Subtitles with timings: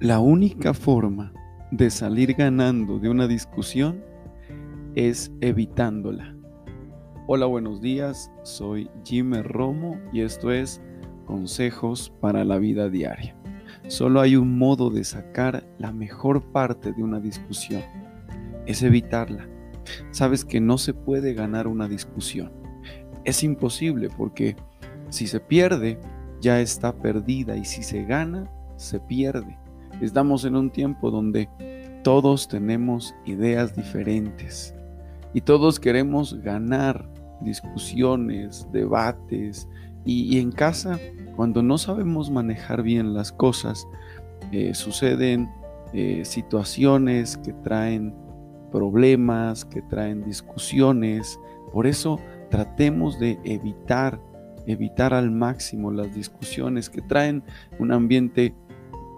[0.00, 1.32] La única forma
[1.70, 4.04] de salir ganando de una discusión
[4.94, 6.36] es evitándola.
[7.26, 10.82] Hola, buenos días, soy Jimmy Romo y esto es
[11.24, 13.34] Consejos para la Vida Diaria.
[13.88, 17.82] Solo hay un modo de sacar la mejor parte de una discusión,
[18.66, 19.48] es evitarla.
[20.10, 22.52] Sabes que no se puede ganar una discusión.
[23.24, 24.56] Es imposible porque
[25.08, 25.98] si se pierde,
[26.42, 29.56] ya está perdida y si se gana, se pierde.
[30.00, 31.48] Estamos en un tiempo donde
[32.02, 34.74] todos tenemos ideas diferentes
[35.32, 37.08] y todos queremos ganar
[37.40, 39.68] discusiones, debates
[40.04, 40.98] y, en casa
[41.34, 43.86] cuando no sabemos manejar bien las cosas
[44.52, 45.50] eh, suceden
[45.92, 48.14] eh, situaciones que traen
[48.70, 51.40] problemas, que traen discusiones.
[51.72, 52.20] Por eso
[52.50, 54.20] tratemos de evitar,
[54.66, 57.42] evitar al máximo las discusiones que traen
[57.78, 58.54] un ambiente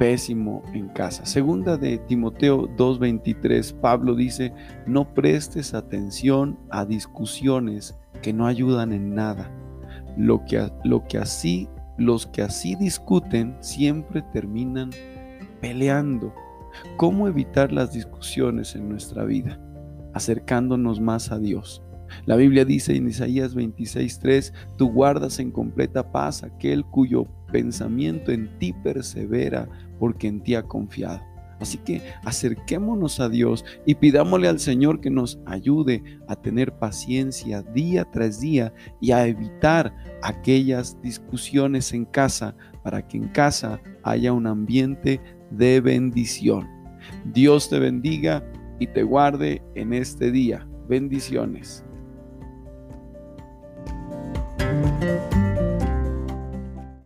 [0.00, 1.26] pésimo en casa.
[1.26, 4.50] Segunda de Timoteo 2:23, Pablo dice,
[4.86, 9.52] no prestes atención a discusiones que no ayudan en nada.
[10.16, 14.88] Lo que, lo que así, los que así discuten siempre terminan
[15.60, 16.34] peleando.
[16.96, 19.60] ¿Cómo evitar las discusiones en nuestra vida?
[20.14, 21.82] Acercándonos más a Dios.
[22.26, 28.58] La Biblia dice en Isaías 26:3, tú guardas en completa paz aquel cuyo pensamiento en
[28.58, 31.20] ti persevera porque en ti ha confiado.
[31.60, 37.62] Así que acerquémonos a Dios y pidámosle al Señor que nos ayude a tener paciencia
[37.62, 44.32] día tras día y a evitar aquellas discusiones en casa para que en casa haya
[44.32, 46.66] un ambiente de bendición.
[47.26, 48.42] Dios te bendiga
[48.78, 50.66] y te guarde en este día.
[50.88, 51.84] Bendiciones.